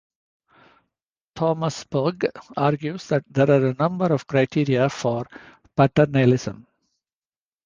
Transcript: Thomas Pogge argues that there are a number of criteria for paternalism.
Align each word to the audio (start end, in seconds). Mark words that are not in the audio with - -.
Thomas 1.35 1.83
Pogge 1.83 2.31
argues 2.57 3.05
that 3.09 3.23
there 3.29 3.51
are 3.51 3.67
a 3.67 3.75
number 3.75 4.05
of 4.07 4.25
criteria 4.25 4.89
for 4.89 5.27
paternalism. 5.77 6.65